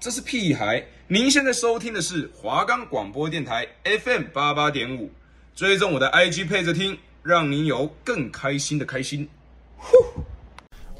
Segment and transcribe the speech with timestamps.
[0.00, 0.84] 这是屁孩！
[1.06, 5.08] 您现在收听的是华冈广播电台 FM 八八点五，
[5.54, 9.28] 追踪我的 IG 配着听，让您有更开心的开心。
[9.76, 9.96] 呼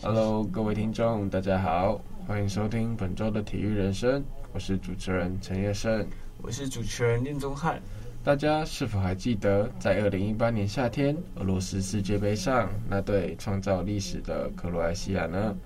[0.00, 6.06] ，Hello，各位听众，大家好，欢迎收听本周的体育人生，我是主持人陈业胜，
[6.42, 7.82] 我是主持人念宗翰。
[8.22, 15.56] 大家是否还记得，在二零一八年夏天，俄罗斯世界杯上那对创造历史的克罗埃西亚呢？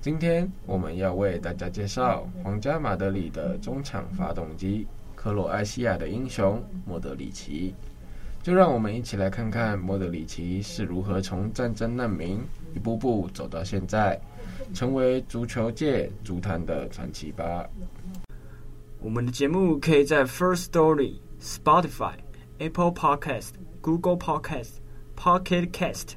[0.00, 4.86] 今天我们要为大家介绍皇家马德里的中场发动机——
[5.16, 7.74] 克罗埃西亚的英雄莫德里奇。
[8.40, 12.40] 就让我们一起来看看莫德里奇是如何从战争难民
[12.72, 14.20] 一步步走到现在，
[14.72, 17.68] 成为足球界足坛的传奇吧。
[19.00, 22.14] 我们的节目可以在 First Story、Spotify、
[22.58, 23.50] Apple Podcast、
[23.80, 24.74] Google Podcast、
[25.16, 26.10] Pocket Cast。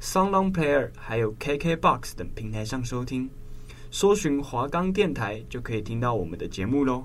[0.00, 3.28] SoundOn Player 还有 KKBOX 等平台上收听，
[3.90, 7.04] 搜寻华冈电台就可以听到我们的节目喽。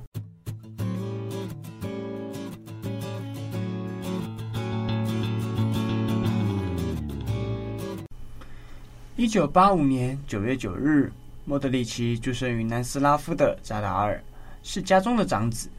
[9.16, 11.12] 一九八五年九月九日，
[11.46, 14.22] 莫德里奇出生于南斯拉夫的扎达尔，
[14.64, 15.70] 是家中的长子。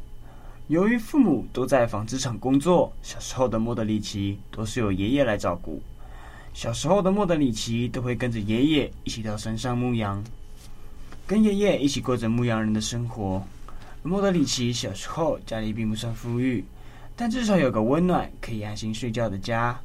[0.68, 5.82] 由于父母都在纺织厂工作，小时候的莫德里奇都是由爷爷来照顾。
[6.54, 10.22] 小时候的莫德里奇都会跟着爷爷一起到山上牧羊，
[11.26, 13.42] 跟爷爷一起过着牧羊人的生活。
[14.02, 16.64] 莫德里奇小时候家里并不算富裕，
[17.16, 19.78] 但至少有个温暖可以安心睡觉的家。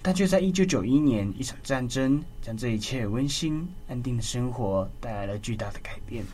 [0.00, 6.24] 但却在一九九一年，一场战争将这一切温馨安定的生活带来了巨大的改变。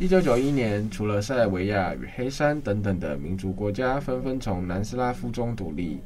[0.00, 5.98] 一九九一年，除了塞尔维亚与黑山等等的民族国家纷纷从南斯拉夫中独立。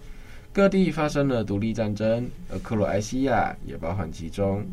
[0.57, 4.65] 各地发生了独立战争，而克罗埃西亚也包含其中。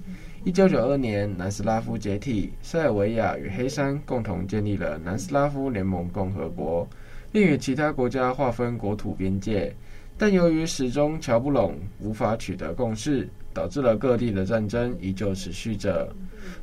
[0.46, 6.88] 一九九二年，南斯拉夫解体，塞尔维亚与黑山共同建立了南斯拉夫联盟共和国，
[7.34, 9.76] 并与其他国家划分国土边界。
[10.18, 16.10] 但由于始终瞧不拢，无法取得共识，导致了各地的战争依旧持续着。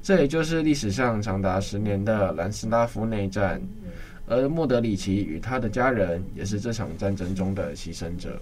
[0.01, 3.61] 这也就是历史上长达十年的南斯拉夫内战。
[4.27, 8.41] 而莫德里奇与他的家人也是这场战争中的牺牲者。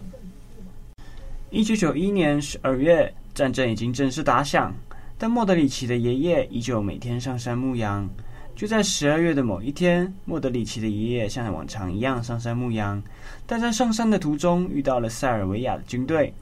[1.50, 4.70] 一九九一年十二月，战争已经正式打响，
[5.16, 8.06] 但莫德里奇的爷爷依旧每天上山牧羊。
[8.54, 13.02] 就在十二月的某一天，莫德里奇的爷爷像往常一样上山牧羊，
[13.46, 16.34] 但在上山的途中遇到了塞尔维亚的军队，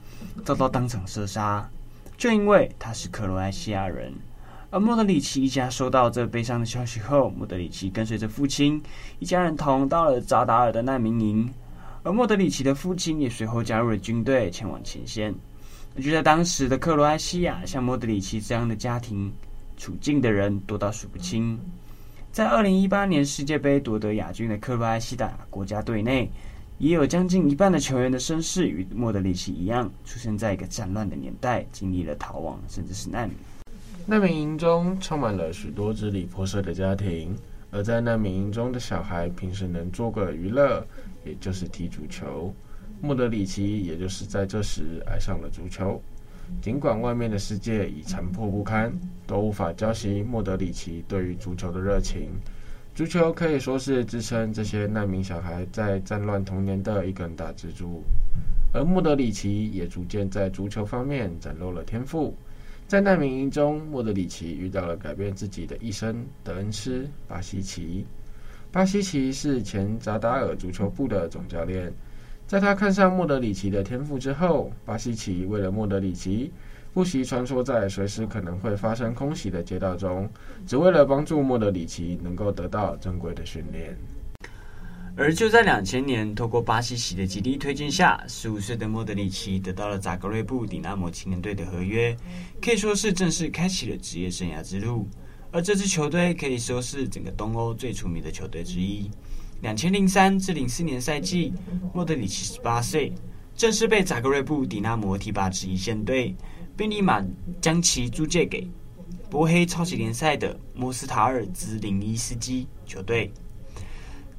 [0.43, 1.69] 遭到当场射杀。
[2.17, 4.13] 就因为他是克罗埃西亚人，
[4.71, 8.83] 而莫德里奇一家收到这悲伤的消息后，莫德里奇跟随着父亲
[9.19, 11.49] 一家人逃到了扎达尔的难民营。
[12.07, 15.35] 而莫德里奇的父亲也随后加入了军队，前往前线。
[16.01, 19.29] 就在当时的克罗埃西亚，像莫德里奇这样的家庭
[19.75, 21.59] 处境的人多到数不清。
[22.31, 26.31] 在二零一八年世界杯夺得亚军的克罗埃西亚国家队内，
[26.77, 33.37] 也有将近一半的球员的身世与莫德里奇一样，出生在一个战乱的年代，经历了逃亡甚至是难民。
[34.05, 37.35] 难民营中充满了许多支离破碎的家庭，
[37.77, 40.83] 而在难民营中的小孩平时能做个娱乐。
[41.25, 42.53] 也就是踢足球，
[43.01, 46.01] 莫德里奇也就是在这时爱上了足球。
[46.61, 52.29] 尽管外面的世界已残破不堪，都无法浇熄莫德里奇对于足球的热情。
[52.95, 58.01] 足球可以说是支撑这些难民小孩在战乱童年的一根大支柱，
[58.73, 62.33] 而莫德里奇也逐渐在足球方面展露了天赋。
[62.87, 68.05] 在难民营中，莫德里奇遇到了改变自己的一生的恩师巴西奇。
[68.71, 71.91] 巴西奇是前扎达尔足球部的总教练，
[72.47, 76.49] 在他看上莫德里奇的天赋之后，巴西奇为了莫德里奇，
[76.93, 80.29] 不惜穿梭在随时可能会发生空袭的街道中，
[80.65, 83.97] 只为了帮助莫德里奇能够得到正规的训练。
[85.19, 92.15] 而就在两千年，透过巴西奇的极力推荐下，十五岁的莫德里奇得到了扎格瑞布迪纳摩青年队的合约，
[92.61, 95.07] 可以说是正式开启了职业生涯之路。
[95.51, 99.09] 而这支球队可以说是整个东欧最出名的球队之一。
[99.61, 101.51] 两千零三至零四年赛季，
[101.95, 103.11] 莫德里奇十八岁，
[103.55, 106.35] 正式被扎格瑞布迪纳摩提拔至一线队，
[106.75, 107.25] 并立马
[107.59, 108.69] 将其租借给
[109.31, 113.31] 波黑超级联赛的莫斯塔尔兹林伊斯基球队，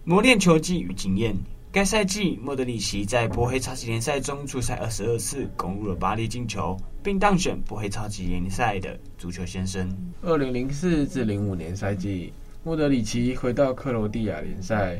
[0.08, 1.36] 磨练球技与经验。
[1.70, 9.86] 该赛季，莫德里奇在波黑超级联赛中出赛二十二次，攻入了八粒进球，并当选波黑超级联赛的足球先生。
[10.22, 12.32] 二零零四至零五年赛季，
[12.64, 14.98] 莫德里奇回到克罗地亚联赛，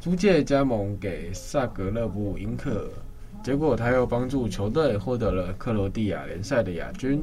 [0.00, 2.88] 租借加盟给萨格勒布英克，
[3.44, 7.22] 结果他又帮助球队获得了克罗地亚联赛的亚军。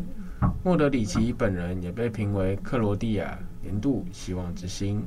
[0.63, 5.01] 莫德里奇本人也被评为克罗地亚年度希望之星。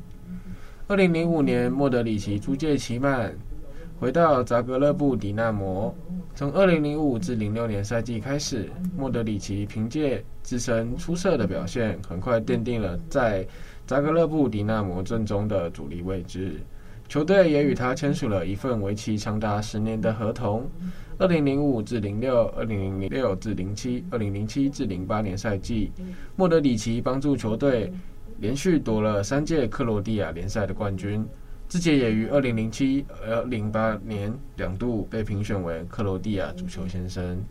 [0.88, 3.36] 二零零五年，莫德里奇租借齐曼
[3.98, 5.92] 回到扎格勒布迪纳摩。
[6.32, 13.44] 从二零零五至零六年赛季开始，莫德里奇凭借自身出色的表现，很快奠定了在
[13.84, 16.60] 扎格勒布迪纳摩阵中的主力位置。
[17.08, 20.70] 球队也与他签署了一份为期长达十年的合同。
[21.18, 25.90] 二零零五至零六、二零零六至零七、二零零七至零八年赛季，
[26.36, 27.92] 莫德里奇帮助球队。
[28.38, 31.26] 连续夺了三届克罗地亚联赛的冠军，
[31.68, 37.42] 自己也于二零零七、呃零八年两度被评选为克罗地亚足球先生。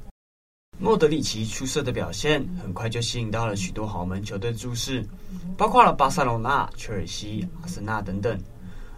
[0.77, 5.03] 莫德里奇出色的表现很快就吸引到了许多豪门球队注视，
[5.57, 8.37] 包括了巴塞罗那、切尔西、阿森纳等等。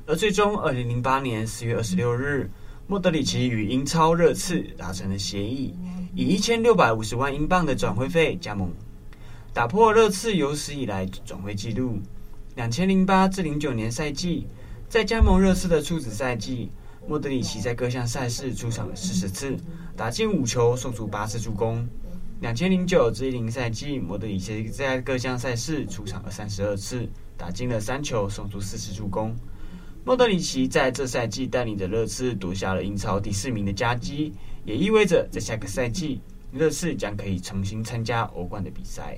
[0.08, 2.50] 而最终，二零零八年四月二十六日，
[2.88, 5.76] 莫德里奇与英超热刺达成了协议，
[6.16, 8.72] 以一千六百五十万英镑的转会费加盟。
[9.58, 11.98] 打破热刺有史以来转会纪录。
[12.58, 14.46] 两千零八至零九年赛季，
[14.88, 16.70] 在加盟热刺的初始赛季，
[17.08, 19.58] 莫德里奇在各项赛事出场了四十次，
[19.96, 21.84] 打进五球，送出八次助攻。
[22.40, 29.36] 两千零九至一零赛季，莫德里奇在各项赛事出场了三十二次，打进了三球，送出四次助攻。
[30.06, 34.32] 莫德里奇在这赛季带领着热刺夺下了英超第四名的佳绩，
[34.66, 36.22] 也意味着在下个赛季，
[36.52, 39.18] 热刺将可以重新参加欧冠的比赛。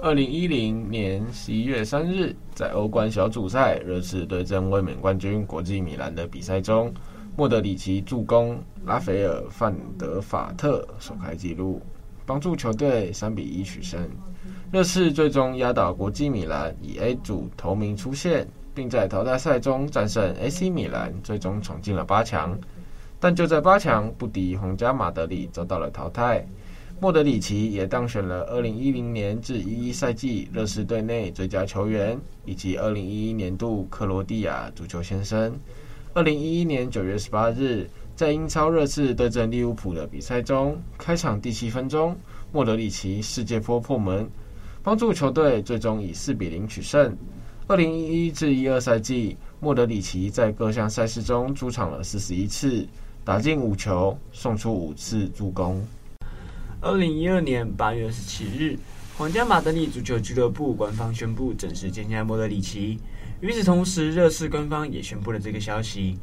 [0.00, 6.94] 二零一零年十一月三日，在欧冠小组赛热刺对阵卫冕冠军国际米兰的比赛中，
[7.36, 11.82] 莫德里奇助攻拉斐尔·范德法特首开纪录，
[12.24, 14.00] 帮助球队三比一取胜。
[14.70, 22.56] 热刺最终压倒国际米兰，以 A 组头名出线，并在淘汰赛中战胜 AC 米兰，最终闯进了八强。
[23.18, 26.46] 但就在八强不敌皇家马德里，遭到了淘汰。
[27.00, 35.56] 莫德里奇也当选了2010年至11赛季热刺队内最佳球员，以及2011年度克罗地亚足球先生。
[36.14, 42.16] 2011年9月18日，在英超热刺对阵利物浦的比赛中，开场第七分钟，
[42.50, 44.28] 莫德里奇世界波破门，
[44.82, 47.16] 帮助球队最终以4比0取胜。
[47.68, 52.88] 2011至12赛季，莫德里奇在各项赛事中出场了41次，
[53.24, 55.80] 打进五球，送出五次助攻。
[56.80, 58.78] 二零一二年八月二十七日，
[59.16, 63.00] 皇家马德里足球俱乐部官方宣布正式签下莫德里奇。
[63.40, 66.16] 与此同时，热刺官方也宣布了这个消息：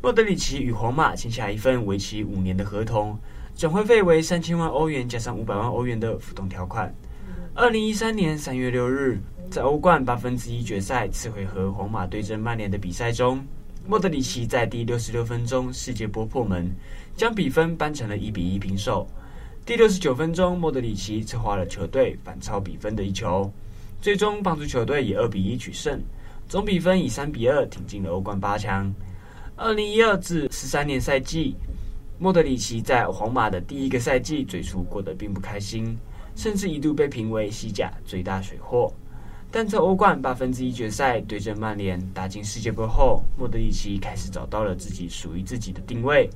[0.00, 3.18] 莫德里奇与皇马签下一份为期五年的合同，
[3.56, 6.94] 转会费为三千万欧元加上五百万欧元的浮动条款。
[7.52, 9.18] 二零一三年三月六日，
[9.50, 13.44] 在欧冠八分之一决赛次回合皇马对阵曼联的比赛中，
[13.84, 16.72] 莫德里奇在第六十六分钟世界波破门，
[17.16, 19.08] 将比分扳成了一比一平手。
[19.64, 23.48] 第六十九分钟，莫德里奇策划了球队反超比分的一球，
[24.00, 26.02] 最终帮助球队以二比一取胜，
[26.48, 28.92] 总比分以三比二挺进了欧冠八强。
[29.54, 31.54] 二零一二至十三年赛季，
[32.18, 35.96] 莫德里奇在皇马的第一个赛季最初过得并不开心，
[36.34, 38.92] 甚至一度被评为西甲最大水货。
[39.48, 46.28] 但在欧冠八分之一决赛对阵曼联打进世界杯后，莫德里奇开始找到了自己属于自己的定位。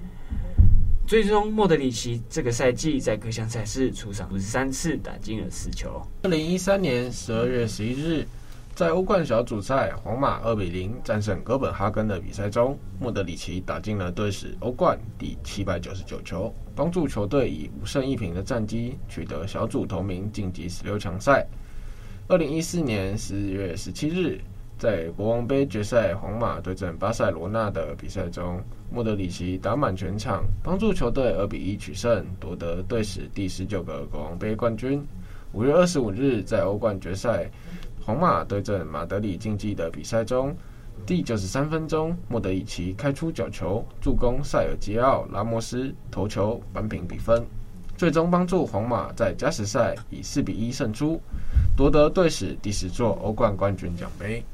[1.06, 6.04] 最终，莫德里奇这个赛季在各项赛事出场五十三次，打进了四球。
[6.24, 8.26] 二零一三年十二月十一日，
[8.74, 21.46] 在欧冠小组赛皇马二比零战胜哥本哈根的比赛中，莫德里奇打进了队史欧冠第七百九十九球，帮助球队以五胜一平的战绩取得小组头名，晋级十六强赛。
[22.26, 24.40] 二零一四年十月十七日，
[24.78, 35.02] 在国王杯决赛，皇马对阵巴塞罗那的比赛中，莫德里奇打满全场，帮助球队二比一取胜，夺得队史第十九个国王杯冠军。
[35.52, 37.50] 五月二十五日，在欧冠决赛，
[38.04, 40.54] 皇马对阵马德里竞技的比赛中，
[41.06, 47.42] 第九十三分钟，莫德里奇开出角球，助攻塞尔吉奥·拉莫斯头球扳平比分，
[47.96, 51.18] 最终帮助皇马在加时赛以四比一胜出，
[51.74, 54.44] 夺得队史第十座欧冠冠军奖杯。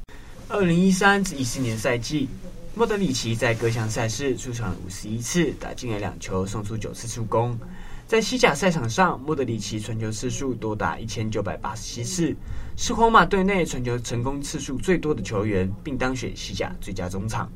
[0.52, 2.28] 二零一三至一四年赛季，
[2.75, 7.59] 莫德里奇在各项赛事出场五十一次，打进了两球，送出九次助攻。
[8.06, 12.37] 在西甲赛场上，莫德里奇传球次数多达一千九百八十七次，
[12.76, 17.50] 是皇马队内传球成功次数最多的球员，并当选西甲最佳中场。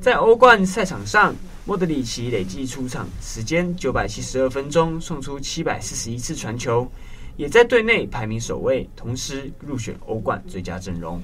[0.00, 1.36] 在欧冠赛场上，
[1.66, 6.90] 莫德里奇累计出场时间九百七十二分钟，送出七百四十一次传球，
[7.36, 11.20] 也在队内排名首位，同时入选欧冠最佳阵容。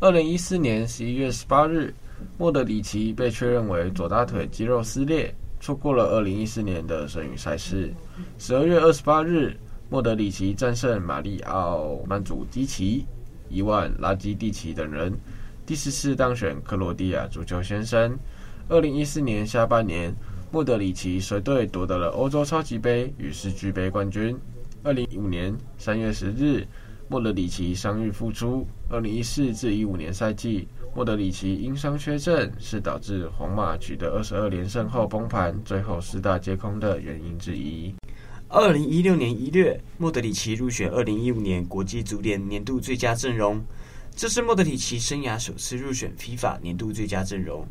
[0.00, 1.92] 二零一四年十一月十八日，
[2.38, 7.92] 莫德里奇被确认为左大腿肌肉撕裂，错过了二零一四年的剩余赛事。
[8.38, 9.54] 十二月二十八日，
[9.90, 13.04] 莫德里奇战胜马里奥·曼祖基奇，
[13.50, 15.12] 伊万拉基蒂奇等人。
[15.66, 18.18] 第十次当选克罗地亚足球先生。
[18.70, 20.14] 二零一四年下半年，
[20.50, 24.34] 莫德里奇随队夺得了欧洲超级杯与世俱杯冠军。
[24.82, 26.66] 二零一五年三月十日，
[27.10, 28.64] 莫德里奇伤愈复出。
[28.88, 37.92] 二零一四至一五年赛季，莫德里奇因伤缺阵，是导致皇马取得二十二连胜后崩盘、最后四大皆空的原因之一。
[38.48, 43.60] 二零一六年一月，莫德里奇入选二零一五年国际足联年度最佳阵容。
[44.14, 47.66] 这是莫德里奇生涯首次入选 FIFA 年度最佳阵容。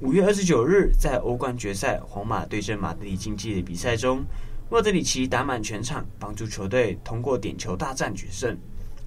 [0.00, 4.22] 五月二十九日，在欧冠决赛皇马对阵马德里竞技的比赛中，
[4.68, 8.54] 莫德里奇打满全场，帮助球队通过点球大战决胜，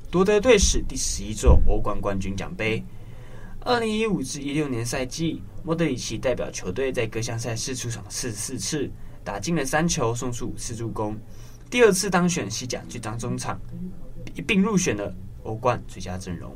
[0.10, 2.82] 夺得队史第十一座欧冠冠军奖杯。
[3.60, 8.90] 二零一五至一六年赛季，莫德里奇代表球队在各项赛事出场四十四次，
[9.22, 11.18] 打进了三球，送出五次助攻，
[11.70, 13.60] 第二次当选西甲最佳中场，
[14.34, 16.56] 一并入选了欧冠最佳阵容。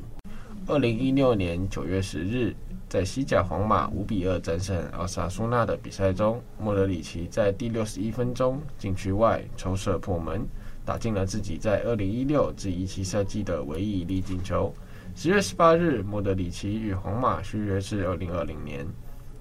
[0.66, 2.56] 二零一六年九月十日，
[2.88, 10.48] 在西甲皇马五比二战胜奥萨苏纳的比赛中，莫德里奇在第六十一分钟禁区外抽射破门，
[10.86, 14.74] 打进了自己在二零一六至一七赛季的唯一一粒进球。
[15.16, 18.86] 十月十八日，莫德里奇与皇马续约至二零二零年。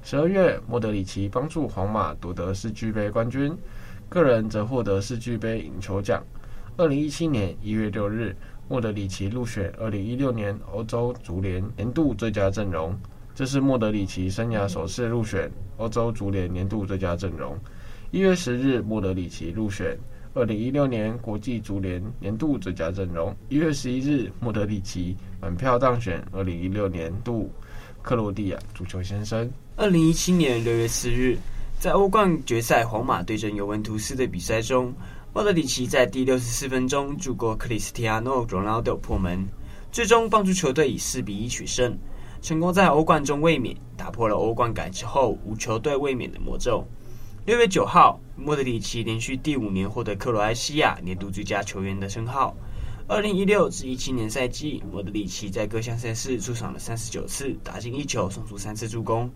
[0.02, 3.56] 十二月，莫德里奇帮助皇马夺得世俱杯冠军，
[4.09, 6.23] 个人则获得世俱杯赢球奖。
[6.76, 8.35] 二零一七年一月六日。
[8.68, 12.97] 莫德里奇入选二零一六年欧洲足联年度最佳阵容，
[13.35, 17.59] 这是莫德里奇生涯首次入选欧洲足联年度最佳阵容。
[18.12, 19.99] 一月十日，莫德里奇入选
[20.33, 23.35] 二零一六年国际足联年度最佳阵容。
[23.49, 27.51] 一月十一日，莫德里奇满票当选二零一六年度
[28.01, 29.51] 克罗地亚足球先生。
[29.75, 31.37] 二零一七年六月四日，
[31.81, 34.95] 在欧冠决赛皇马对阵尤文图斯的比赛中。
[35.33, 39.45] 莫德里奇在第六十四分钟助攻克里斯蒂亚诺·罗纳多破门，
[39.93, 41.97] 最终帮助球队以四比一取胜，
[42.43, 46.85] 成功在欧冠中卫冕，打破了欧冠改制后无球队卫冕的魔咒。
[47.47, 52.54] 六月九号，莫德里奇连续第五年获得克罗埃西亚年度最佳球员的称号。
[53.09, 59.28] 二零一六至一七年赛季，莫德里奇在各项赛事出场了三十九次，打进一球，送出三次助攻。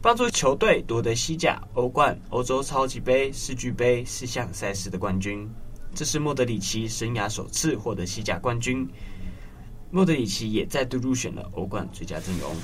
[0.00, 5.50] 帮助球队夺得西甲、欧冠、欧洲超级杯、世俱杯四项赛事的冠军，
[5.92, 8.88] 这是莫德里奇生涯首次获得西甲冠军。
[9.90, 12.54] 莫德里奇也再度入选了欧冠最佳阵容。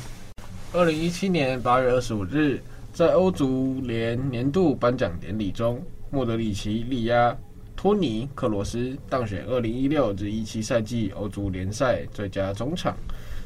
[0.72, 2.62] 二零一七年八月二十五日，
[2.94, 5.82] 在欧足联年度颁奖典礼中，
[6.12, 7.36] 莫德里奇力压
[7.74, 12.96] 托尼·克罗斯，当选二零一六至一七赛季欧足联赛最佳中场。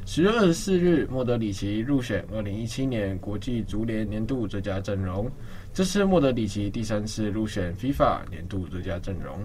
[0.05, 5.31] 十月二十四日，莫德里奇入选二零一七年国际足联年度最佳阵容，
[5.73, 9.43] 这是莫德里奇第三次入选 FIFA 年度最佳阵容。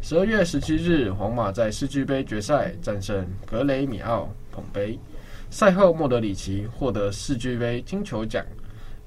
[0.00, 4.98] 十二月十七日，皇马在世俱杯决赛战胜格雷米奥捧杯，
[5.50, 8.42] 赛后莫德里奇获得世俱杯金球奖。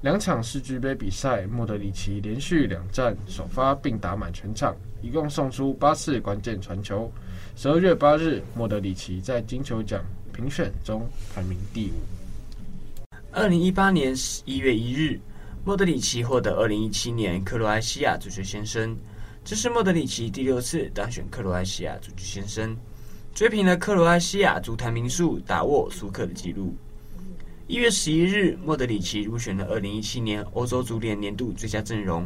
[0.06, 4.72] 两场世俱杯比赛，莫德里奇连续两战首发并打满全场，
[5.02, 7.10] 一共送出八次关键传球。
[7.56, 10.00] 十二月八日，莫德里奇在金球奖
[10.32, 13.16] 评选中排名第五。
[13.32, 15.18] 二零一八年十一月一日，
[15.64, 18.96] 莫德里奇获得二零一七年克罗埃西亚足球先生，
[19.44, 22.76] 这是莫德里奇第六次当选克罗埃西亚足球先生，
[23.34, 26.76] 追平了克罗埃西亚足坛名宿达沃苏克的纪录。
[27.68, 32.24] 一月十一日，莫德里奇入选了二零一七年欧洲足联年度最佳阵容。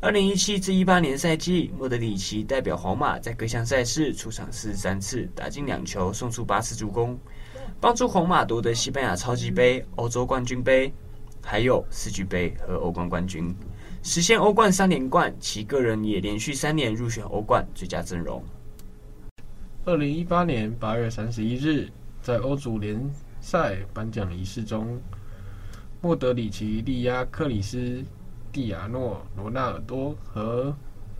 [0.00, 7.18] 二零一七至一八年赛季，莫德里奇代表皇马在各项赛事出场四十三次，打进两球，送出八次助攻。
[7.78, 10.90] 帮助皇马夺得西班牙超级杯、欧洲冠军杯，
[11.44, 13.54] 还有世俱杯和欧冠冠军，
[14.02, 15.34] 实现欧冠三连冠。
[15.38, 18.42] 其个人也连续三年入选欧冠最佳阵容。
[19.84, 21.90] 二零一八年八月三十一日，
[22.22, 22.98] 在欧足联
[23.40, 25.00] 赛颁奖仪式中，
[26.00, 28.02] 莫德里奇力压克里斯
[28.52, 30.74] 蒂亚诺·罗纳尔多和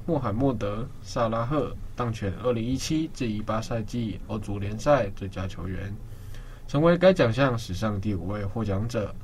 [0.07, 5.95] 穆罕默德·萨拉赫，当选二零一七至一八赛季欧足联赛最佳球员。
[6.67, 9.15] 成为该奖项史上第五位获奖者，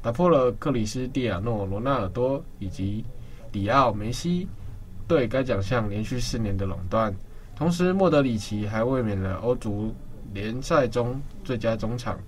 [0.00, 3.04] 打破了克里斯蒂亚诺·罗纳尔多以及
[3.52, 4.46] 里奥·梅西
[5.08, 7.14] 对该奖项连续四年的垄断。
[7.56, 9.94] 同时，莫德里奇还卫冕了欧足
[10.32, 12.18] 联赛中最佳中场。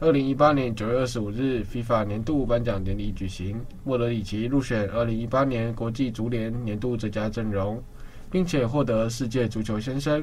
[0.00, 7.82] 二零一八年九月二十五日，FIFA 年度颁奖典礼举行，莫德里奇入选二零一八年国际足联年度最佳阵容，
[8.30, 10.22] 并且获得世界足球先生，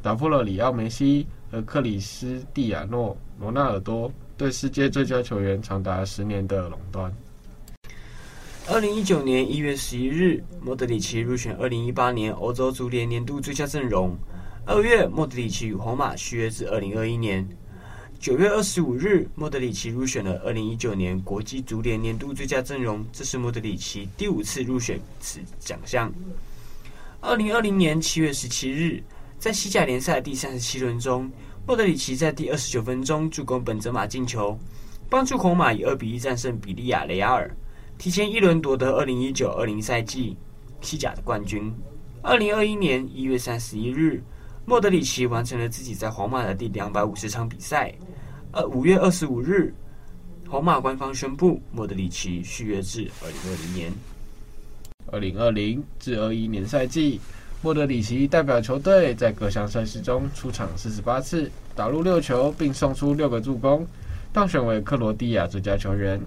[0.00, 3.16] 打破了里奥·梅西和克里斯蒂亚诺。
[3.40, 7.12] 罗纳尔多对世界最佳球员长达十年的垄断。
[8.68, 14.16] 二零一九年一月十一日，莫德里奇入选二零一八年欧洲足联年度最佳阵容。
[14.64, 17.44] 二月，莫德里奇与皇马续约至二零二一年。
[18.18, 26.12] 九月二十五日，莫德里奇入选了二零一九年国际足联年度最佳阵容，这是莫德里奇第五次入选此奖项。
[27.20, 29.02] 二零二零年七月十七日，
[29.38, 31.30] 在西甲联赛第三十七轮中，
[31.66, 34.58] 莫德里奇在第二十九分钟助攻本泽马进球，
[35.08, 37.54] 帮助皇马以二比一战胜比利亚雷亚尔，
[37.96, 40.36] 提前一轮夺得二零一九二零赛季
[40.80, 41.72] 西甲的冠军。
[42.22, 44.20] 二零二一年一月三十一日，
[44.68, 47.94] 莫德里奇完成了自己在皇马的第两百五十场比赛。
[48.50, 49.72] 呃，五月二十五日，
[50.48, 53.92] 皇马官方宣布莫德里奇续约至二零二零年。
[55.12, 57.20] 二零二零至二一年赛季，
[57.62, 63.86] 莫德里奇代表球队在各项赛事中出场四十八次，打入六球，并送出六个助攻，
[64.32, 66.20] 当选为克罗地亚最佳球员。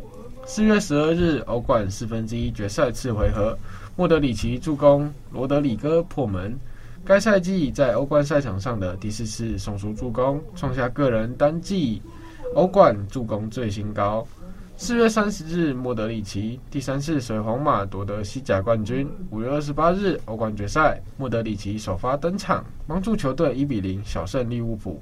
[0.45, 3.57] 四月十二日，欧冠四分之一决赛次回合，
[3.97, 6.57] 莫德里奇助攻罗德里戈破门。
[7.05, 12.01] 该赛季在欧冠赛场上的第四次送出助攻，创下个人单季
[12.53, 14.27] 欧冠助攻最新高。
[14.77, 19.09] 四月三十日，莫德里奇第三次随皇马夺得西甲冠军。
[19.31, 25.01] 五月二十八日，欧冠决赛，莫德里奇首发登场，帮助球队一比零小胜利物浦，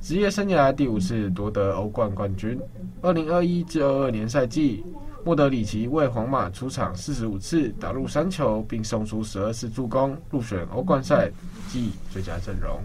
[0.00, 2.60] 职业生涯第五次夺得欧冠冠军。
[3.00, 4.84] 二零二一至二二年赛季。
[5.26, 11.30] 莫德里奇为皇马出场四十五次，打入三球，并送出十二次助攻，入选欧冠赛
[11.66, 12.78] 季最佳阵容。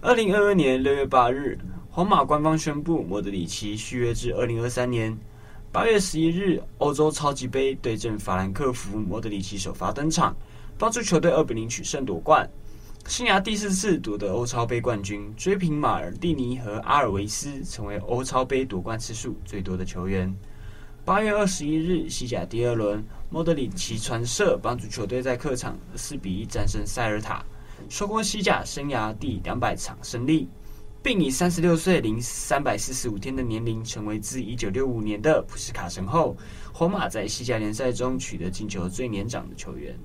[0.00, 1.56] 二零二二年六月八日，
[1.90, 5.16] 皇马官方宣布莫德里奇续约至二零二三年。
[5.70, 10.36] 八月十一日，欧洲超级杯对阵法兰克福，莫德里奇首发登场，
[10.76, 12.50] 帮助球队二比零取胜夺冠，
[13.06, 20.34] 生涯第四次夺得欧超杯冠军，追平马尔蒂尼和阿尔维斯，成为欧超杯夺冠次数最多的球员。
[21.08, 27.42] 八月二十一日，西甲第二轮，莫德里奇传射帮助球队在客场四比一战胜塞尔塔，
[27.88, 30.50] 收获西甲生涯第两百场胜利，
[31.02, 36.36] 并以三十六岁零三百四十五天的年龄，成为自一九六五年的普斯卡神后，
[36.74, 39.98] 皇马在西甲联赛中取得进球最年长的球员。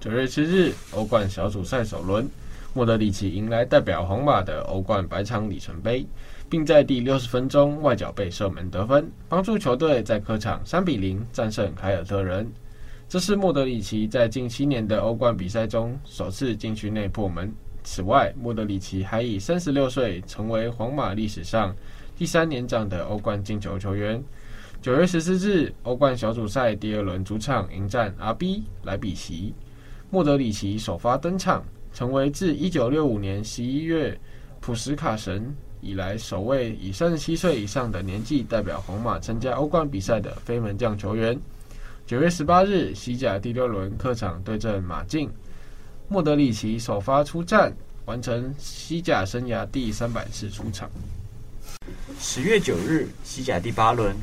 [0.00, 2.28] 九月七日，欧冠小组赛首轮，
[2.74, 6.04] 莫德里奇迎来代表皇马的欧冠百场里程碑。
[6.48, 12.50] 并在第六十分钟外脚背射门得分，帮助球队在客场三比零战胜凯尔特人。
[13.08, 17.52] 这是莫德里奇在近七年的欧冠比赛中首次禁区内破门。
[17.82, 21.74] 此外，莫德里奇还以三十六岁成为皇马历史上
[22.16, 24.22] 第三年长的欧冠进球球员。
[24.82, 29.54] 九月十四日，欧冠小组赛第二轮主场迎战 RB 莱比锡，
[30.10, 34.18] 莫德里奇首发登场，成为自一九六五年十一月
[34.60, 41.38] 普什卡神以来首位以三十七岁以上的年纪代表皇马参加欧冠比赛的非门将球员。
[42.06, 45.30] 九月十八日，西甲第六轮客场对阵马竞，
[46.08, 47.72] 莫德里奇首发出战，
[48.06, 50.90] 完成西甲生涯第三百次出场。
[52.18, 54.16] 十月九日，西甲第八轮，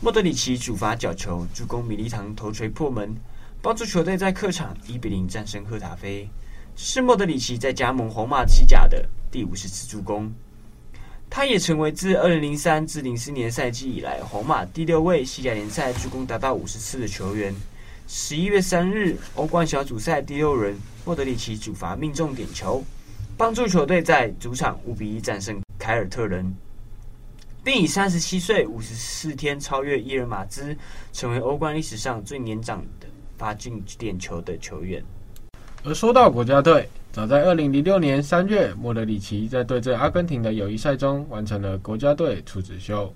[0.00, 3.14] 莫德里奇主罚角球，助攻米利唐头锤破门，
[3.62, 6.28] 帮助球队在客场一比零战胜赫塔菲，
[6.76, 10.30] 是莫德里奇在加盟皇马西甲的第五十次助攻。
[11.30, 17.54] 他也成为自二零零三至零四年赛季以来，皇马第六位西甲联赛助攻达到五十次的球员。
[18.08, 22.82] 十一月三日，欧冠小组赛第六轮，莫德里奇主罚命中点球，
[23.36, 26.52] 帮助球队在主场五比一战胜凯尔特人，
[27.62, 30.76] 并以三十七岁五十四天超越伊尔马兹，
[31.12, 33.06] 成为欧冠历史上最年长的
[33.38, 35.00] 罚进点球的球员。
[35.84, 36.88] 而说到国家队。
[37.12, 43.12] 早在二零零六年三月，莫德里奇在对阵阿根廷的友谊赛中完成了国家队处子秀。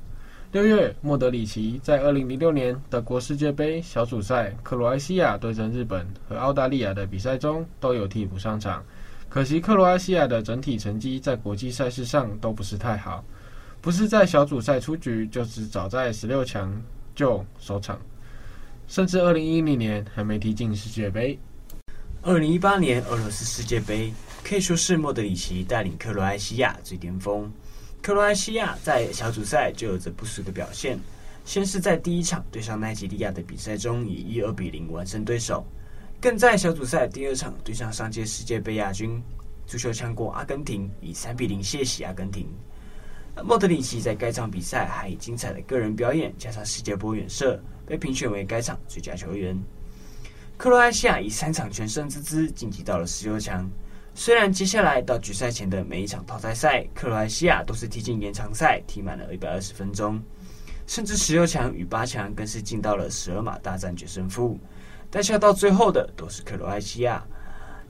[0.50, 8.84] 六月，莫德里奇在二零零六年德国世界杯小组赛克罗埃西亚对阵日本和澳大利亚的比赛中都有替补上场，
[9.28, 13.24] 可惜克罗埃西亚的整体成绩在国际赛事上都不是太好，
[13.80, 16.82] 不是在小组赛出局，就是早在十六强
[17.14, 17.96] 就收场，
[18.88, 21.38] 甚至二零一零年还没踢进世界杯。
[22.26, 24.10] 二零一八年俄罗斯世界杯
[24.42, 27.52] 可以说是莫德里奇带领克罗埃西亚最巅峰。
[28.00, 30.98] 克罗埃西亚在小组赛就有着不俗的表现，
[31.44, 35.66] 先是在第一场对上奈及利亚的比赛中以一二比零完胜对手，
[36.18, 39.22] 更在小组赛第二场对上上届世界杯亚军
[39.66, 42.48] 足球强国阿根廷以三比零血洗阿根廷。
[43.44, 49.62] 莫德里奇在该场比赛还以精彩的个人表演加上世界波远射，被评选为该场最佳球员。
[50.56, 53.68] 克罗埃西亚以三场全胜之姿晋级到了十六强。
[54.14, 60.22] 虽然接下来到决赛前的每一场淘汰赛，克罗埃西亚都是踢进延长赛，踢满了一百二十分钟，
[60.86, 64.56] 甚至十六强与八强更是进到了十二码大战决胜负。
[65.10, 67.22] 但笑到最后的都是克罗埃西亚。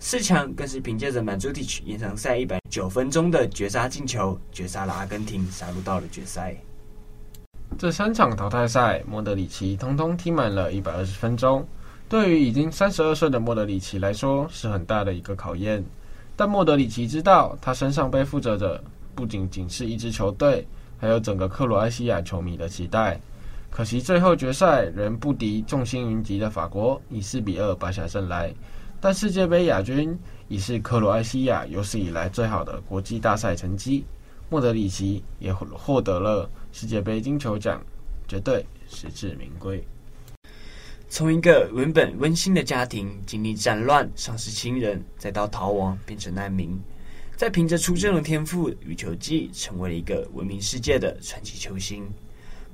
[0.01, 6.57] 四强更是凭借着满足地区延长赛一百九分钟的绝杀进球，绝杀了阿根廷，杀入到了决赛。
[7.79, 11.67] 这三场淘汰赛，莫德里奇通通踢满了一百二十分钟。
[12.09, 15.85] 对于已经三十二岁的莫德里奇来说，是很大的一个考验。
[16.37, 18.83] 但莫德里奇知道，他身上背负着的
[19.15, 20.67] 不仅仅是一支球队，
[20.99, 23.21] 还有整个克罗埃西亚球迷的期待。
[23.71, 28.53] 可惜最后决赛仍不敌众星云集的法国，以四比二败下阵来。
[29.01, 30.17] 但世界杯亚军
[30.49, 34.05] 已是克罗埃西亚有史以来最好的国际大赛成绩。
[34.49, 37.83] 莫德里奇也获得了世界杯金球奖，
[38.29, 39.85] 绝对实至名归。
[41.15, 46.77] 从一个原本温馨的家庭，经历战乱、丧失亲人，再到逃亡变成难民，
[47.37, 52.05] 再凭着出众的天赋与球技，成为了一个闻名世界的传奇球星。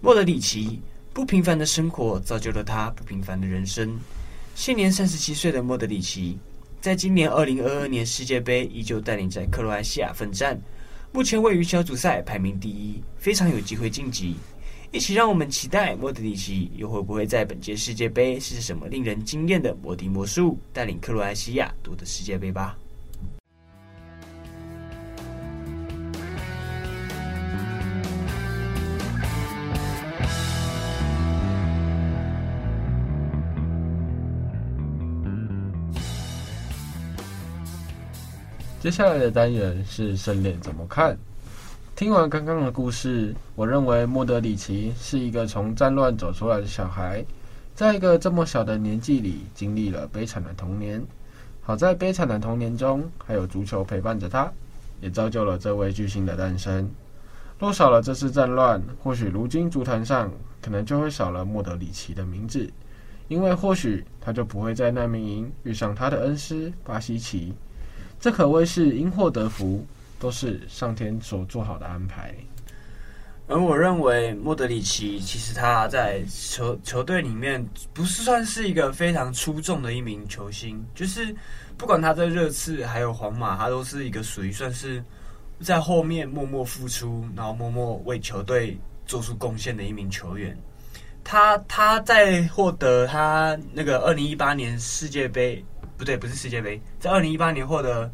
[0.00, 0.81] 莫德里奇
[1.12, 4.00] 不平凡的生活，造就了他不平凡的人生。
[4.55, 6.38] 现年三十七岁的莫德里奇，
[6.81, 10.59] 在今年二零二二年世界杯依旧带领在克罗埃西亚奋战，
[11.12, 14.37] 目前位于小组赛排名第一，非常有机会晋级。
[14.92, 22.76] 一起让我们期待莫德里奇又会不会在本届世界杯是什么令人惊艳的魔笛魔术，带领克罗埃西亚夺得世界杯吧。
[38.81, 41.16] 接下来的单元是胜链怎么看？
[42.01, 47.23] 听完刚刚的故事，我认为莫德里奇是一个从战乱走出来的小孩，
[47.75, 51.05] 在一个这么小的年纪里经历了悲惨的童年。
[51.61, 54.51] 好在悲惨的童年中还有足球陪伴着他，
[55.03, 56.91] 也造就了这位巨星的诞生。
[57.59, 60.33] 若少了这次战乱，或许如今足坛上
[60.63, 62.73] 可能就会少了莫德里奇的名字，
[63.29, 67.53] 因为或许他就不会在难民营遇上他的恩师巴西奇。
[68.19, 69.85] 这可谓是因祸得福。
[70.20, 72.33] 都是上天所做好的安排。
[73.48, 81.35] 而我认为莫德里奇其实他在球球队里面不是算是一个非常出众的一名球星，就是
[81.76, 85.02] 不管他在热刺还有皇马，他都是一个属于算是
[85.61, 90.56] 在后面默默付出，然后默默为球队做出贡献的一名球员。
[91.24, 95.64] 他他在获得他那个二零一八年世界杯，
[95.96, 98.09] 不对，不是世界杯，在二零一八年获得。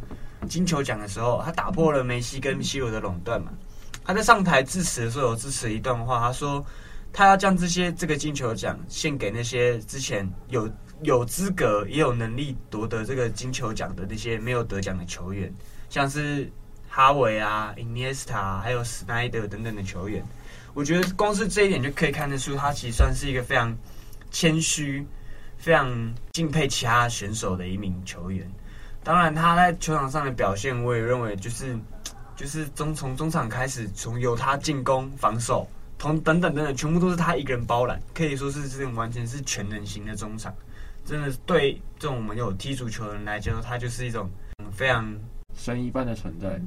[0.46, 3.52] 金球奖的时候，他打破了梅西跟 C 罗的垄断嘛。
[4.04, 6.64] 他在上台致辞的时候，有致辞一段话，他说
[7.12, 10.70] 他要将这些这个金球奖献给那些之前有
[11.02, 15.52] 有资格也有能力夺得这个金球奖的那些没有得奖的球员，
[15.90, 16.50] 像是
[16.88, 20.24] 哈维啊、伊涅斯塔还有斯奈德等等的球员。
[20.72, 23.76] 我觉得光是这一点就可以看得出，他其实算是一个非常
[24.30, 25.04] 谦虚、
[25.56, 28.48] 非常敬佩其他选手的一名球员。
[29.06, 31.78] 当然，他在球场上的表现，我也认为就是，
[32.34, 35.64] 就是中从中场开始，从由他进攻、防守，
[35.96, 40.52] 同等等等等，全部都是他一个人包揽，可以说是这种完全是全能型的中场。
[41.04, 44.28] 真的，对这种我们有踢足球的人来讲，他就是一种
[44.72, 45.16] 非常
[45.54, 46.60] 神一般的存在。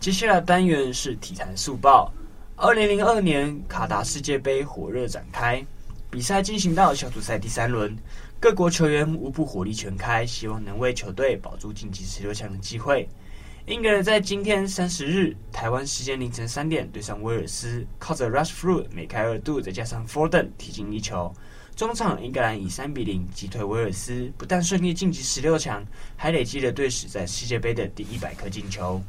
[0.00, 2.12] 接下来单元是体坛速报。
[2.54, 5.64] 二零零二年卡达世界杯火热展开，
[6.08, 7.96] 比赛进行到小组赛第三轮，
[8.38, 13.08] 各国球员无不火力全开，希望能为球队保住晋级十六强的机会。
[13.66, 21.34] 英格兰在今天三十日台湾时间凌晨三点对上威尔斯，靠着 Rushford 梅开二度，再加上 Foden 踢进一球，
[21.74, 25.84] 中场英格兰以三比零击退威尔斯，不但顺利晋级十六强，
[26.16, 29.02] 还累积了队史在世界杯的第一百颗进球。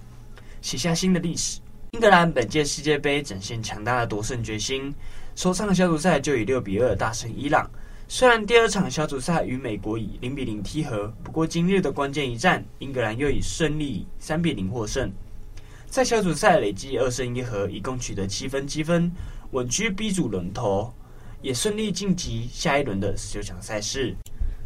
[0.61, 1.59] 写下新的历史。
[1.91, 4.93] 英格兰本届世界杯展现强大的夺胜决心，
[5.35, 7.69] 首场小组赛就以六比二大胜伊朗。
[8.07, 15.11] 虽然第二场小组赛与美国以零比零踢和，不过今日的关键一战，英格兰又以顺利三比零获胜。
[15.87, 19.11] 在小组赛累计二胜一和，一共取得七分积分，
[19.51, 20.93] 稳居 B 组龙头，
[21.41, 24.15] 也顺利晋级下一轮的十九强赛事，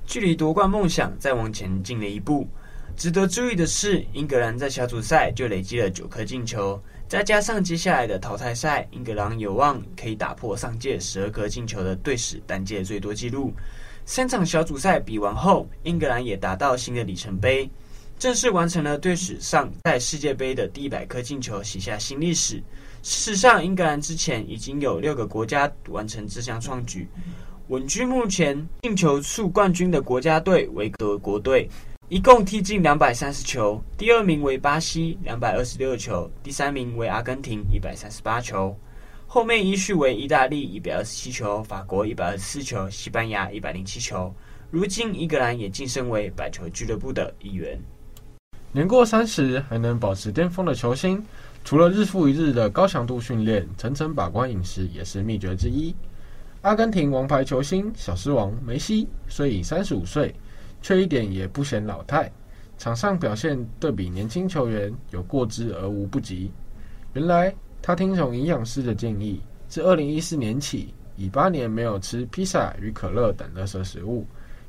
[0.06, 2.47] 距离夺冠梦想再往前进了一步。
[2.95, 13.51] 值得注意的是，英格兰在小组赛就累积了九颗进球，再加上接下来的淘汰赛，英格兰有望可以打破上届十二颗进球的队史单届最多纪录。
[14.06, 17.69] 三场小组赛比完后，英格兰也达到新的里程碑，
[18.19, 22.58] 正式完成了队史上在世界杯的第一百颗进球，写下新历史。
[23.01, 27.08] 事实上，英格兰之前已经有六个国家完成这项创举，
[27.69, 31.67] 稳居目前进球数冠军的国家队为德国队。
[32.13, 33.84] 一共踢进两百三十球。
[33.97, 38.78] 第二名为巴西两百二十六球，第三名为阿根廷一百三十八球。
[39.26, 44.32] 后面依序为意大利一百二十七球、法国一百二十四球、西班牙一百零七球。
[44.69, 47.82] 如今英格兰也晋升为百球俱乐部的一员。
[48.71, 51.26] 年过三十还能保持巅峰的球星，
[51.65, 55.95] 除了日复一日的高强度训练、层层把关饮食，也是秘诀之一。
[56.62, 60.34] 阿根廷王牌球星小狮王梅西虽已三十五岁，
[60.84, 62.32] 却一点也不显老态，
[62.78, 66.52] 场上表现对比年轻球员有过之而无不及。
[67.13, 67.52] 原来。
[67.86, 74.26] 他听从营养师的建议，自二零一四年起，以八年没有吃披萨与可乐等垃圾食物，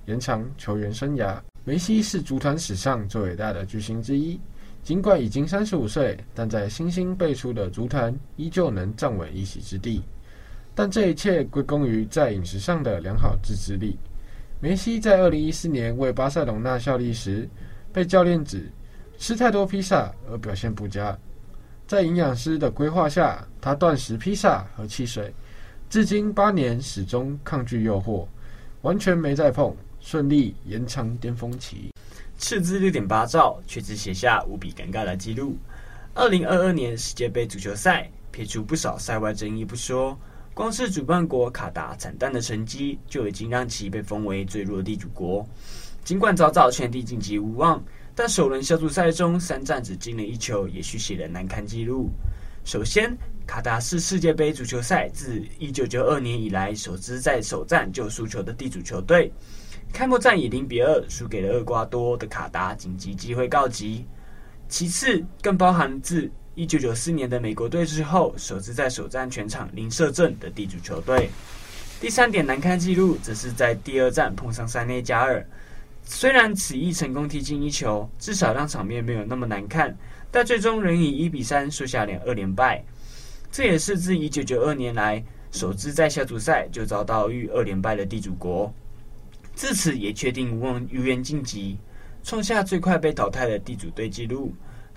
[0.06, 1.40] 延长球员生涯。
[1.62, 4.40] 梅西是足坛史上最伟大的巨星之一，
[4.82, 10.02] 尽管已经三十五岁，但在新星辈出的足坛依旧能站稳一席之地。
[10.74, 13.96] 但这一切归功于在饮食上的良好自制力。
[14.64, 17.46] 梅西在二零一四年为巴塞隆纳效力时，
[17.92, 18.72] 被教练指
[19.18, 21.14] 吃太多披萨而表现不佳。
[21.86, 25.34] 在营养师的规划下，他断食披萨和汽水，
[25.90, 28.26] 至今八年始终抗拒诱惑，
[28.80, 31.90] 完全没再碰，顺利延长巅峰期。
[32.38, 35.58] 斥资六点八兆，却只写下无比尴尬的记录。
[36.14, 40.18] 二零二二年世界杯足球赛，撇除不少赛外争议不说，
[40.54, 45.44] 光是主办国卡达惨淡的成绩，就已经让其被封为最弱地主国。
[46.04, 47.82] 尽管早早圈地晋级无望。
[48.16, 52.08] 但首轮小组赛中三战只进了一球，也续写了难堪纪录。
[52.64, 53.12] 首先，
[53.44, 59.32] 卡达是世界杯足球赛自一九九二年以来首支在首战就输球的地主球队。
[59.92, 64.06] 开幕战以零比二输给了厄瓜多的卡达，晋级机会告急。
[64.68, 71.28] 其次，更包含自一九九四年的美国队之后，首支在首战全场零射正的地主球队。
[72.00, 75.44] 第三点难看纪录，则是在第二战碰上三内加尔。
[76.04, 79.96] 虽然此役成功踢进一球，至少让场面没有那么难看，
[80.30, 82.84] 但最终仍以一比三输下两二连败。
[83.50, 88.72] 这也是自一九九二年来首支在小组赛就遭到遇二连败的地主国，
[89.56, 91.78] 自此也确定无望无缘晋级，
[92.22, 94.54] 创下最快被淘汰的地主队纪录。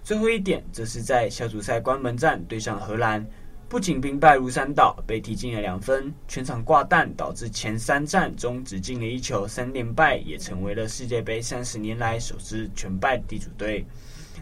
[0.08, 3.22] 最后一点则是在小组赛关门战对上荷兰。
[3.68, 13.86] 不仅兵败如山倒，被踢进了两分，全场挂蛋，导致前三战中只进了一球，三连败，也成为了世界杯三十年来首支全败地主队。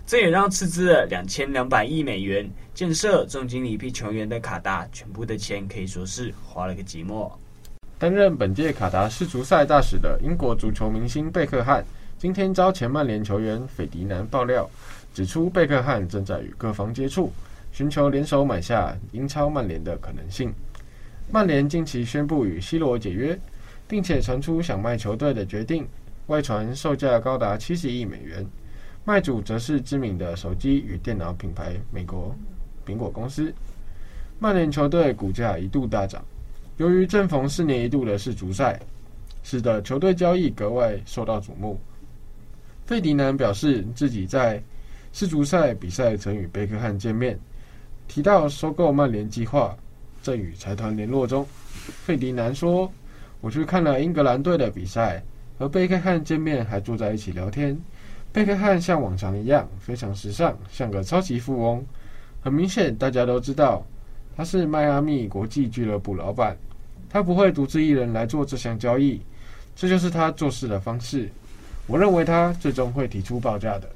[0.05, 7.31] 这也让斥资了两千两百亿美元建设、重金礼聘球员的卡达，全部的钱可以说是花了个寂寞。
[7.97, 11.83] 担任本届卡达世足赛大使的英国足球明星贝克汉，
[12.19, 14.69] 今天遭前曼联球员斐迪南爆料，
[15.15, 17.31] 指出贝克汉正在与各方接触。
[17.71, 20.53] 寻求联手买下英超曼联的可能性。
[21.29, 23.37] 曼联近期宣布与 C 罗解约，
[23.87, 25.85] 并且传出想卖球队的决定，
[26.27, 28.45] 外传售价高达七十亿美元。
[29.03, 32.33] 卖主则是知名的手机与电脑品牌美国
[32.85, 33.53] 苹果公司。
[34.39, 36.23] 曼联球队股价一度大涨，
[36.77, 38.79] 由于正逢四年一度的世足赛，
[39.43, 41.77] 使得球队交易格外受到瞩目。
[42.85, 44.61] 费迪南表示自己在
[45.15, 47.39] 世足赛比赛曾与贝克汉见面。
[48.05, 49.73] 提到收购曼联计划，
[50.21, 51.47] 正与财团联络中。
[52.03, 52.91] 费迪南说
[53.39, 55.23] ：“我去看了英格兰队的比赛，
[55.57, 57.79] 和贝克汉见面，还坐在一起聊天。
[58.33, 61.81] 贝克汉像往常一样非常时尚，像个超级富翁。
[62.41, 63.87] 很明显，大家都知道
[64.35, 66.57] 他是迈阿密国际俱乐部老板，
[67.09, 69.21] 他不会独自一人来做这项交易，
[69.77, 71.29] 这就是他做事的方式。
[71.87, 73.89] 我认为他最终会提出报价的。”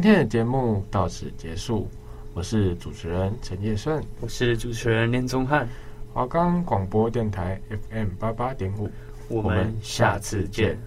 [0.00, 1.86] 今天的节目到此结束，
[2.32, 5.68] 我是主持人陈业顺，我是主持人连宗翰，
[6.14, 7.60] 华冈广播电台
[7.90, 8.90] FM 八八点五，
[9.28, 10.78] 我们下次见。